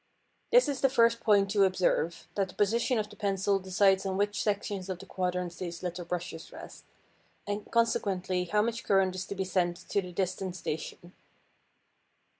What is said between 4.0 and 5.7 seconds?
on which sections of the quadrants